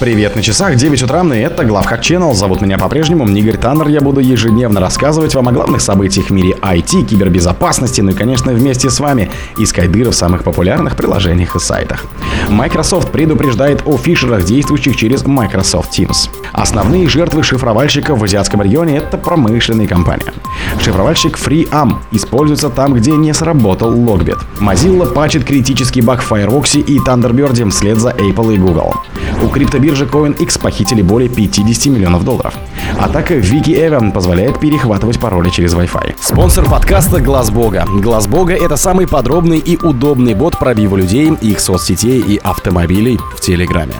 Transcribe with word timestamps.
Привет 0.00 0.34
на 0.34 0.42
часах, 0.42 0.76
9 0.76 1.02
утра, 1.02 1.22
и 1.34 1.40
это 1.40 1.62
Главхак 1.62 2.00
Channel. 2.00 2.32
Зовут 2.32 2.62
меня 2.62 2.78
по-прежнему 2.78 3.28
Игорь 3.28 3.58
Таннер. 3.58 3.88
Я 3.88 4.00
буду 4.00 4.20
ежедневно 4.20 4.80
рассказывать 4.80 5.34
вам 5.34 5.48
о 5.48 5.52
главных 5.52 5.82
событиях 5.82 6.28
в 6.28 6.30
мире 6.30 6.56
IT, 6.62 7.04
кибербезопасности, 7.04 8.00
ну 8.00 8.12
и, 8.12 8.14
конечно, 8.14 8.50
вместе 8.50 8.88
с 8.88 8.98
вами 8.98 9.30
искать 9.58 9.92
дыры 9.92 10.10
в 10.10 10.14
самых 10.14 10.42
популярных 10.42 10.96
приложениях 10.96 11.54
и 11.54 11.58
сайтах. 11.58 12.06
Microsoft 12.48 13.12
предупреждает 13.12 13.82
о 13.84 13.98
фишерах, 13.98 14.46
действующих 14.46 14.96
через 14.96 15.26
Microsoft 15.26 15.98
Teams. 15.98 16.30
Основные 16.54 17.06
жертвы 17.06 17.42
шифровальщиков 17.42 18.18
в 18.18 18.24
азиатском 18.24 18.62
регионе– 18.62 18.96
это 18.96 19.18
промышленные 19.18 19.86
компании. 19.86 20.32
Шифровальщик 20.80 21.36
FreeARM 21.38 21.96
используется 22.10 22.70
там, 22.70 22.94
где 22.94 23.12
не 23.12 23.34
сработал 23.34 23.94
Logbit. 23.94 24.38
Mozilla 24.60 25.12
пачет 25.12 25.44
критический 25.44 26.00
баг 26.00 26.22
в 26.22 26.26
Firefox 26.26 26.76
и 26.76 26.98
Thunderbird 27.00 27.68
вслед 27.68 27.98
за 27.98 28.10
Apple 28.12 28.54
и 28.54 28.56
Google. 28.56 28.94
У 29.42 29.48
криптобиржи 29.48 30.04
CoinX 30.04 30.60
похитили 30.60 31.02
более 31.02 31.28
50 31.28 31.86
миллионов 31.86 32.24
долларов. 32.24 32.54
Атака 32.98 33.34
Вики 33.34 33.70
Эван 33.70 34.12
позволяет 34.12 34.60
перехватывать 34.60 35.18
пароли 35.18 35.48
через 35.48 35.74
Wi-Fi. 35.74 36.16
Спонсор 36.20 36.68
подкаста 36.68 37.20
Глаз 37.20 37.50
Бога. 37.50 37.86
Глаз 37.86 38.26
Бога 38.26 38.54
это 38.54 38.76
самый 38.76 39.08
подробный 39.08 39.58
и 39.58 39.76
удобный 39.76 40.34
бот 40.34 40.58
пробива 40.58 40.96
людей, 40.96 41.32
их 41.40 41.60
соцсетей 41.60 42.20
и 42.20 42.36
автомобилей 42.38 43.18
в 43.34 43.40
Телеграме. 43.40 43.94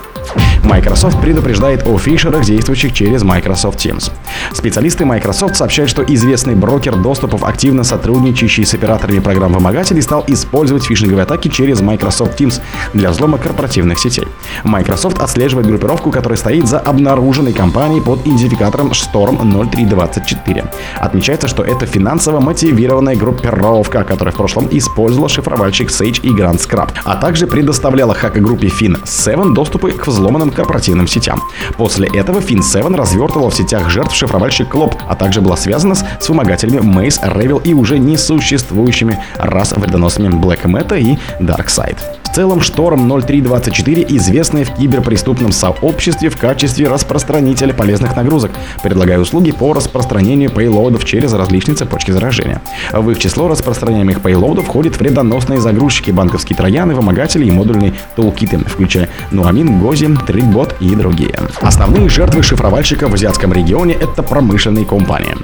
Microsoft 0.64 1.20
предупреждает 1.20 1.86
о 1.86 1.98
фишерах, 1.98 2.44
действующих 2.44 2.92
через 2.92 3.22
Microsoft 3.22 3.84
Teams. 3.84 4.10
Специалисты 4.52 5.04
Microsoft 5.04 5.56
сообщают, 5.56 5.90
что 5.90 6.02
известный 6.02 6.54
брокер 6.54 6.96
доступов, 6.96 7.44
активно 7.44 7.84
сотрудничающий 7.84 8.64
с 8.64 8.74
операторами 8.74 9.20
программ-вымогателей, 9.20 10.02
стал 10.02 10.24
использовать 10.26 10.84
фишинговые 10.84 11.24
атаки 11.24 11.48
через 11.48 11.80
Microsoft 11.80 12.40
Teams 12.40 12.60
для 12.94 13.10
взлома 13.10 13.38
корпоративных 13.38 13.98
сетей. 13.98 14.26
Microsoft 14.64 15.20
отслеживает 15.20 15.66
группировку, 15.66 16.10
которая 16.10 16.36
стоит 16.36 16.68
за 16.68 16.78
обнаруженной 16.78 17.52
компанией 17.52 18.00
под 18.00 18.20
идентификатором 18.26 18.92
Storm 18.92 19.38
0324. 19.70 20.65
Отмечается, 20.98 21.48
что 21.48 21.62
это 21.62 21.87
финансово 21.87 22.40
мотивированная 22.40 23.16
группировка, 23.16 24.04
которая 24.04 24.32
в 24.32 24.37
прошлом 24.37 24.68
использовала 24.70 25.28
шифровальщик 25.28 25.88
Sage 25.88 26.20
и 26.22 26.30
Grand 26.30 26.59
Scrap, 26.59 26.90
а 27.04 27.16
также 27.16 27.46
предоставляла 27.46 28.15
хак-группе 28.15 28.68
Fin7 28.68 29.54
доступы 29.54 29.90
к 29.92 30.04
взломанным 30.21 30.51
корпоративным 30.51 31.07
сетям. 31.07 31.43
После 31.76 32.07
этого 32.09 32.40
Fin7 32.40 32.95
развертывала 32.95 33.51
в 33.51 33.54
сетях 33.54 33.88
жертв 33.88 34.15
шифровальщик 34.15 34.68
Клоп, 34.68 34.95
а 35.09 35.16
также 35.16 35.40
была 35.40 35.57
связана 35.57 35.95
с, 35.95 36.04
с 36.21 36.29
вымогателями 36.29 36.80
Maze, 36.80 37.23
Revil 37.23 37.62
и 37.65 37.73
уже 37.73 37.99
несуществующими 37.99 39.18
раз 39.38 39.73
вредоносными 39.73 40.35
Black 40.35 40.65
Meta 40.65 41.01
и 41.01 41.18
Darkseid. 41.43 42.20
В 42.30 42.32
целом, 42.32 42.60
Шторм 42.60 43.09
0324 43.09 44.06
известный 44.10 44.62
в 44.62 44.73
киберпреступном 44.73 45.50
сообществе 45.50 46.30
в 46.30 46.37
качестве 46.37 46.87
распространителя 46.87 47.74
полезных 47.74 48.14
нагрузок, 48.14 48.52
предлагая 48.84 49.18
услуги 49.18 49.50
по 49.50 49.72
распространению 49.72 50.48
пейлоудов 50.50 51.04
через 51.04 51.32
различные 51.32 51.74
цепочки 51.74 52.12
заражения. 52.12 52.62
В 52.92 53.10
их 53.10 53.18
число 53.18 53.48
распространяемых 53.48 54.20
пейлоудов 54.20 54.66
входят 54.66 54.96
вредоносные 54.96 55.60
загрузчики, 55.60 56.12
банковские 56.12 56.56
трояны, 56.56 56.95
вымогатели 56.95 57.46
и 57.46 57.50
модульные 57.50 57.95
тулкиты, 58.14 58.59
включая 58.59 59.09
Нуамин, 59.32 59.80
Гози, 59.80 60.09
Трикбот 60.24 60.76
и 60.78 60.94
другие. 60.94 61.34
Основные 61.60 62.09
жертвы 62.09 62.44
шифровальщика 62.44 63.09
в 63.09 63.15
азиатском 63.15 63.52
регионе— 63.52 63.94
это 64.00 64.22
промышленные 64.22 64.84
компании. 64.84 65.34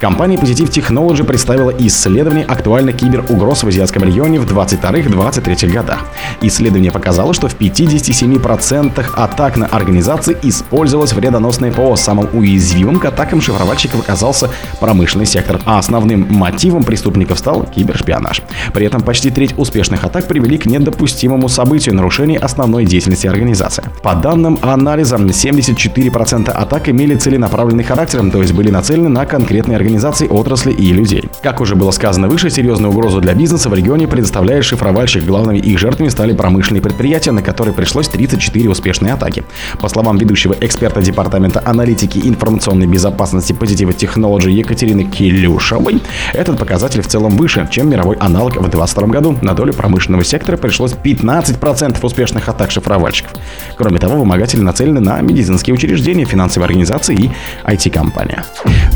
Компания 0.00 0.36
Positive 0.36 0.70
Technology 0.70 1.24
представила 1.24 1.72
исследование 1.76 2.44
актуальных 2.44 2.98
киберугроз 2.98 3.64
в 3.64 3.66
азиатском 3.66 4.04
регионе 4.04 4.38
в 4.38 4.46
22-23 4.46 5.72
годах. 5.72 6.06
Исследование 6.42 6.92
показало, 6.92 7.34
что 7.34 7.48
в 7.48 7.56
57% 7.58 9.04
атак 9.14 9.56
на 9.56 9.66
организации 9.66 10.36
использовалось 10.42 11.12
вредоносное 11.12 11.72
ПО. 11.72 11.96
Самым 11.96 12.28
уязвимым 12.32 12.98
к 12.98 13.04
атакам 13.06 13.40
шифровальщиков 13.40 14.00
оказался 14.00 14.50
промышленный 14.80 15.26
сектор, 15.26 15.60
а 15.64 15.78
основным 15.78 16.26
мотивом 16.30 16.84
преступников 16.84 17.38
стал 17.38 17.64
кибершпионаж. 17.64 18.42
При 18.72 18.86
этом 18.86 19.02
почти 19.02 19.30
треть 19.30 19.54
успешных 19.58 20.04
атак 20.04 20.26
привели 20.28 20.58
к 20.58 20.66
недопустимому 20.66 21.48
событию 21.48 21.94
нарушения 21.94 22.38
основной 22.38 22.84
деятельности 22.84 23.26
организации. 23.26 23.84
По 24.02 24.14
данным 24.14 24.58
анализа, 24.62 25.16
74% 25.16 26.50
атак 26.50 26.88
имели 26.88 27.14
целенаправленный 27.14 27.84
характер, 27.84 28.30
то 28.30 28.40
есть 28.40 28.52
были 28.52 28.70
нацелены 28.70 29.08
на 29.08 29.26
конкретные 29.26 29.76
организации, 29.76 30.28
отрасли 30.28 30.72
и 30.72 30.92
людей. 30.92 31.24
Как 31.42 31.60
уже 31.60 31.74
было 31.74 31.90
сказано 31.90 32.28
выше, 32.28 32.50
серьезную 32.50 32.92
угрозу 32.92 33.20
для 33.20 33.34
бизнеса 33.34 33.68
в 33.68 33.74
регионе 33.74 34.06
предоставляет 34.06 34.64
шифровальщик. 34.64 35.24
Главными 35.24 35.58
их 35.58 35.78
жертвами 35.78 36.08
стали 36.08 36.25
промышленные 36.34 36.82
предприятия, 36.82 37.32
на 37.32 37.42
которые 37.42 37.74
пришлось 37.74 38.08
34 38.08 38.68
успешные 38.68 39.12
атаки. 39.12 39.44
По 39.80 39.88
словам 39.88 40.18
ведущего 40.18 40.54
эксперта 40.60 41.00
Департамента 41.02 41.62
аналитики 41.64 42.18
информационной 42.24 42.86
безопасности 42.86 43.52
Positive 43.52 43.96
Technology 43.96 44.50
Екатерины 44.50 45.04
Килюшевой, 45.04 46.02
этот 46.32 46.58
показатель 46.58 47.02
в 47.02 47.06
целом 47.06 47.36
выше, 47.36 47.68
чем 47.70 47.90
мировой 47.90 48.16
аналог 48.16 48.56
в 48.56 48.60
2022 48.60 49.08
году. 49.08 49.36
На 49.42 49.54
долю 49.54 49.72
промышленного 49.72 50.24
сектора 50.24 50.56
пришлось 50.56 50.92
15% 50.92 51.98
успешных 52.02 52.48
атак 52.48 52.70
шифровальщиков. 52.70 53.32
Кроме 53.76 53.98
того, 53.98 54.16
вымогатели 54.16 54.60
нацелены 54.60 55.00
на 55.00 55.20
медицинские 55.20 55.74
учреждения, 55.74 56.24
финансовые 56.24 56.66
организации 56.66 57.14
и 57.14 57.30
IT-компания. 57.64 58.44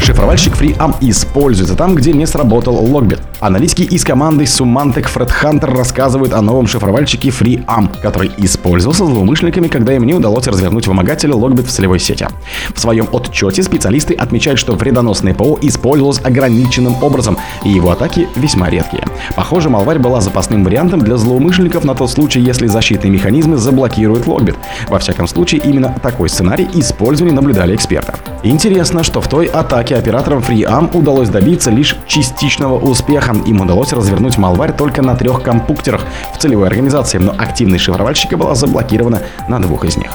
Шифровальщик 0.03 0.55
FreeARM 0.55 0.97
используется 1.01 1.77
там, 1.77 1.95
где 1.95 2.13
не 2.13 2.27
сработал 2.27 2.85
Logbit. 2.87 3.21
Аналитики 3.41 3.83
из 3.83 4.05
команды 4.05 4.45
Symantec 4.45 5.07
Fred 5.15 5.31
Hunter 5.43 5.75
рассказывают 5.75 6.35
о 6.35 6.43
новом 6.43 6.67
шифровальщике 6.67 7.20
FreeARM, 7.29 8.01
который 8.01 8.31
использовался 8.39 9.05
злоумышленниками, 9.05 9.69
когда 9.69 9.95
им 9.95 10.05
не 10.05 10.15
удалось 10.15 10.47
развернуть 10.47 10.87
вымогателя 10.87 11.35
Logbit 11.35 11.67
в 11.67 11.71
целевой 11.71 11.99
сети. 11.99 12.27
В 12.75 12.81
своем 12.81 13.09
отчете 13.13 13.63
специалисты 13.63 14.15
отмечают, 14.15 14.59
что 14.59 14.73
вредоносное 14.73 15.35
ПО 15.35 15.59
использовалось 15.63 16.21
ограниченным 16.25 17.03
образом, 17.03 17.39
и 17.65 17.71
его 17.71 17.91
атаки 17.91 18.29
весьма 18.37 18.71
редкие. 18.71 19.05
Похоже, 19.37 19.69
Малварь 19.69 19.99
была 19.99 20.21
запасным 20.21 20.65
вариантом 20.65 21.01
для 21.01 21.17
злоумышленников 21.17 21.85
на 21.85 21.95
тот 21.95 22.11
случай, 22.11 22.41
если 22.41 22.67
защитные 22.67 23.11
механизмы 23.11 23.57
заблокируют 23.57 24.27
Logbit. 24.27 24.57
Во 24.89 24.99
всяком 24.99 25.27
случае, 25.27 25.61
именно 25.65 25.95
такой 26.03 26.29
сценарий 26.29 26.69
использовали 26.75 27.33
наблюдали 27.33 27.75
эксперты. 27.75 28.15
Интересно, 28.43 29.03
что 29.03 29.21
в 29.21 29.29
той 29.29 29.47
атаке 29.47 29.97
операторам 29.97 30.41
FreeARM 30.41 30.97
удалось 30.97 31.29
добиться 31.29 31.71
лишь 31.71 31.97
частичного 32.07 32.79
успеха. 32.79 33.37
Им 33.47 33.61
удалось 33.61 33.93
развернуть 33.93 34.39
Малварь 34.39 34.73
только 34.73 35.03
на 35.03 35.15
трех 35.15 35.43
компьютерах 35.43 36.07
в 36.35 36.39
целевой 36.39 36.67
организации, 36.69 37.10
но 37.19 37.35
активность 37.37 37.85
шифровальщика 37.85 38.37
была 38.37 38.55
заблокирована 38.55 39.23
на 39.49 39.61
двух 39.61 39.85
из 39.85 39.97
них. 39.97 40.11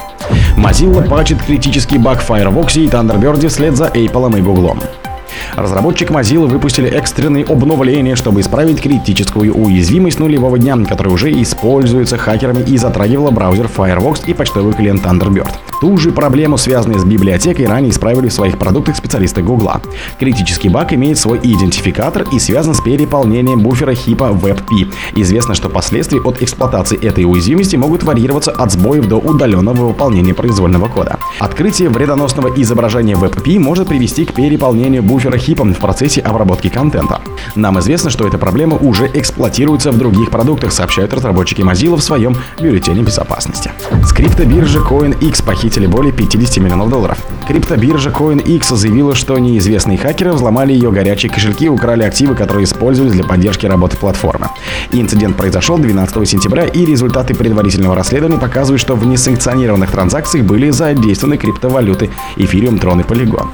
Mozilla 0.57 1.07
пачет 1.07 1.41
критический 1.44 1.97
баг 1.97 2.22
Firefox 2.22 2.78
и 2.78 2.88
Thunderbird 2.88 3.47
вслед 3.47 3.75
за 3.75 3.85
Apple 3.88 4.38
и 4.38 4.41
Google. 4.41 4.78
Разработчик 5.55 6.11
Mozilla 6.11 6.47
выпустили 6.47 6.89
экстренные 6.89 7.45
обновления, 7.45 8.16
чтобы 8.16 8.41
исправить 8.41 8.81
критическую 8.81 9.53
уязвимость 9.53 10.19
нулевого 10.19 10.57
дня, 10.57 10.78
которая 10.85 11.13
уже 11.13 11.31
используется 11.41 12.17
хакерами 12.17 12.63
и 12.63 12.78
затрагивала 12.78 13.31
браузер 13.31 13.67
Firefox 13.67 14.23
и 14.28 14.34
почтовый 14.34 14.73
клиент 14.73 15.05
Thunderbird. 15.05 15.50
Ту 15.81 15.97
же 15.97 16.11
проблему, 16.11 16.57
связанную 16.57 16.99
с 16.99 17.03
библиотекой, 17.03 17.65
ранее 17.67 17.91
исправили 17.91 18.29
в 18.29 18.33
своих 18.33 18.57
продуктах 18.57 18.95
специалисты 18.95 19.41
Google. 19.41 19.71
Критический 20.19 20.69
баг 20.69 20.93
имеет 20.93 21.17
свой 21.17 21.37
идентификатор 21.39 22.23
и 22.31 22.39
связан 22.39 22.73
с 22.73 22.81
переполнением 22.81 23.59
буфера 23.59 23.93
хипа 23.93 24.25
WebP. 24.25 24.93
Известно, 25.15 25.53
что 25.53 25.69
последствия 25.69 26.21
от 26.21 26.41
эксплуатации 26.41 26.97
этой 27.03 27.25
уязвимости 27.25 27.75
могут 27.75 28.03
варьироваться 28.03 28.51
от 28.51 28.71
сбоев 28.71 29.07
до 29.07 29.17
удаленного 29.17 29.87
выполнения 29.87 30.33
произвольного 30.33 30.87
кода. 30.87 31.19
Открытие 31.39 31.89
вредоносного 31.89 32.49
изображения 32.55 33.15
WebP 33.15 33.59
может 33.59 33.87
привести 33.87 34.25
к 34.25 34.33
переполнению 34.33 35.03
буфера 35.03 35.37
хипом 35.37 35.73
в 35.73 35.79
процессе 35.79 36.21
обработки 36.21 36.69
контента. 36.69 37.21
Нам 37.55 37.79
известно, 37.79 38.09
что 38.09 38.25
эта 38.27 38.37
проблема 38.37 38.77
уже 38.77 39.09
эксплуатируется 39.13 39.91
в 39.91 39.97
других 39.97 40.31
продуктах, 40.31 40.71
сообщают 40.71 41.13
разработчики 41.13 41.61
Mozilla 41.61 41.97
в 41.97 42.01
своем 42.01 42.37
бюллетене 42.59 43.01
безопасности. 43.01 43.71
С 44.03 44.13
криптобиржи 44.13 44.79
CoinX 44.79 45.43
похитили 45.43 45.65
более 45.88 46.14
50 46.14 46.58
миллионов 46.58 46.90
долларов. 46.90 47.17
Криптобиржа 47.47 48.09
CoinX 48.09 48.76
заявила, 48.76 49.14
что 49.14 49.38
неизвестные 49.38 49.97
хакеры 49.97 50.34
взломали 50.34 50.73
ее 50.73 50.91
горячие 50.91 51.32
кошельки 51.32 51.66
и 51.66 51.70
украли 51.70 52.03
активы, 52.03 52.35
которые 52.35 52.66
использовались 52.66 53.14
для 53.14 53.23
поддержки 53.23 53.66
работы 53.66 53.97
платформы. 53.97 54.47
Инцидент 54.91 55.35
произошел 55.35 55.78
12 55.78 56.28
сентября, 56.28 56.66
и 56.66 56.85
результаты 56.85 57.35
предварительного 57.35 57.96
расследования 57.96 58.40
показывают, 58.40 58.82
что 58.82 58.96
в 58.96 59.06
несанкционированных 59.06 59.91
транзакциях 59.91 60.46
были 60.46 60.72
задействованы 60.72 61.38
криптовалюты 61.38 62.09
Ethereum, 62.38 62.79
Tron 62.79 63.02
и 63.02 63.03
Polygon. 63.03 63.47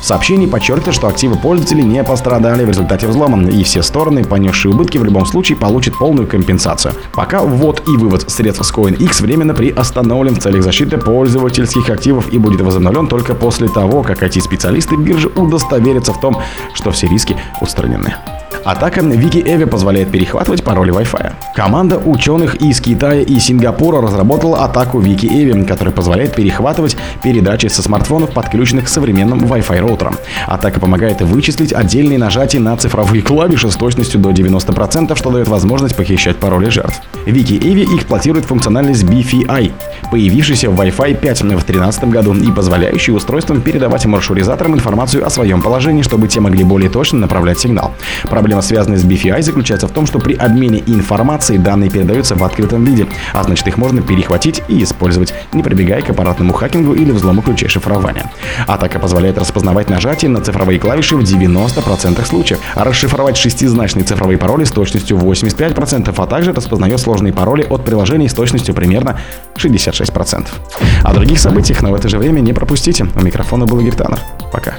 В 0.00 0.04
сообщении 0.04 0.46
подчеркнуто, 0.46 0.92
что 0.92 1.08
активы 1.08 1.36
пользователей 1.36 1.84
не 1.84 2.02
пострадали 2.02 2.64
в 2.64 2.68
результате 2.68 3.06
взлома, 3.06 3.48
и 3.48 3.62
все 3.62 3.82
стороны, 3.82 4.24
понесшие 4.24 4.72
убытки, 4.72 4.98
в 4.98 5.04
любом 5.04 5.26
случае 5.26 5.56
получат 5.56 5.98
полную 5.98 6.26
компенсацию. 6.26 6.94
Пока 7.14 7.42
ввод 7.42 7.82
и 7.86 7.96
вывод 7.96 8.30
средств 8.30 8.64
с 8.64 8.72
CoinX 8.72 9.22
временно 9.22 9.54
приостановлен 9.54 10.34
в 10.34 10.38
целях 10.38 10.62
защиты 10.62 10.98
пользовательских 11.56 11.90
активов 11.90 12.32
и 12.32 12.38
будет 12.38 12.60
возобновлен 12.60 13.08
только 13.08 13.34
после 13.34 13.68
того, 13.68 14.02
как 14.02 14.22
IT-специалисты 14.22 14.96
биржи 14.96 15.28
удостоверятся 15.28 16.12
в 16.12 16.20
том, 16.20 16.36
что 16.74 16.90
все 16.90 17.06
риски 17.06 17.36
устранены. 17.60 18.14
Атака 18.66 19.00
Вики 19.00 19.38
Эви 19.38 19.62
позволяет 19.62 20.10
перехватывать 20.10 20.64
пароли 20.64 20.92
Wi-Fi. 20.92 21.34
Команда 21.54 21.98
ученых 21.98 22.56
из 22.56 22.80
Китая 22.80 23.20
и 23.20 23.38
Сингапура 23.38 24.02
разработала 24.02 24.64
атаку 24.64 24.98
Вики 24.98 25.26
Эви, 25.26 25.62
которая 25.62 25.94
позволяет 25.94 26.34
перехватывать 26.34 26.96
передачи 27.22 27.68
со 27.68 27.80
смартфонов, 27.80 28.30
подключенных 28.30 28.86
к 28.86 28.88
современным 28.88 29.44
Wi-Fi 29.44 29.78
роутерам. 29.78 30.16
Атака 30.48 30.80
помогает 30.80 31.20
вычислить 31.20 31.72
отдельные 31.72 32.18
нажатия 32.18 32.58
на 32.58 32.76
цифровые 32.76 33.22
клавиши 33.22 33.70
с 33.70 33.76
точностью 33.76 34.18
до 34.18 34.30
90%, 34.30 35.16
что 35.16 35.30
дает 35.30 35.46
возможность 35.46 35.94
похищать 35.94 36.36
пароли 36.38 36.68
жертв. 36.68 37.00
Вики 37.24 37.54
Эви 37.54 37.84
эксплуатирует 37.96 38.46
функциональность 38.46 39.04
BFI, 39.04 39.70
появившийся 40.10 40.70
в 40.70 40.80
Wi-Fi 40.80 41.14
5 41.14 41.42
в 41.42 41.48
2013 41.48 42.04
году 42.06 42.34
и 42.34 42.50
позволяющий 42.50 43.12
устройствам 43.12 43.60
передавать 43.60 44.06
маршрутизаторам 44.06 44.74
информацию 44.74 45.24
о 45.24 45.30
своем 45.30 45.62
положении, 45.62 46.02
чтобы 46.02 46.26
те 46.26 46.40
могли 46.40 46.64
более 46.64 46.90
точно 46.90 47.20
направлять 47.20 47.60
сигнал. 47.60 47.92
Проблема, 48.24 48.55
связанная 48.62 48.98
с 48.98 49.04
BFI, 49.04 49.42
заключается 49.42 49.88
в 49.88 49.92
том, 49.92 50.06
что 50.06 50.18
при 50.18 50.34
обмене 50.34 50.82
информацией 50.86 51.58
данные 51.58 51.90
передаются 51.90 52.34
в 52.34 52.44
открытом 52.44 52.84
виде, 52.84 53.06
а 53.32 53.42
значит 53.42 53.66
их 53.66 53.76
можно 53.76 54.02
перехватить 54.02 54.62
и 54.68 54.82
использовать, 54.82 55.34
не 55.52 55.62
прибегая 55.62 56.02
к 56.02 56.10
аппаратному 56.10 56.52
хакингу 56.52 56.94
или 56.94 57.10
взлому 57.10 57.42
ключей 57.42 57.68
шифрования. 57.68 58.30
Атака 58.66 58.98
позволяет 58.98 59.38
распознавать 59.38 59.90
нажатия 59.90 60.28
на 60.28 60.40
цифровые 60.40 60.78
клавиши 60.78 61.16
в 61.16 61.20
90% 61.20 62.24
случаев, 62.26 62.60
а 62.74 62.84
расшифровать 62.84 63.36
шестизначные 63.36 64.04
цифровые 64.04 64.38
пароли 64.38 64.64
с 64.64 64.70
точностью 64.70 65.16
85%, 65.18 66.14
а 66.16 66.26
также 66.26 66.52
распознает 66.52 67.00
сложные 67.00 67.32
пароли 67.32 67.66
от 67.68 67.84
приложений 67.84 68.28
с 68.28 68.34
точностью 68.34 68.74
примерно 68.74 69.20
66%. 69.56 70.46
О 71.02 71.12
других 71.12 71.38
событиях, 71.38 71.82
но 71.82 71.90
в 71.90 71.94
это 71.94 72.08
же 72.08 72.18
время 72.18 72.40
не 72.40 72.52
пропустите. 72.52 73.06
У 73.14 73.20
микрофона 73.20 73.66
был 73.66 73.80
Игорь 73.80 73.94
Таннер. 73.94 74.18
Пока. 74.52 74.74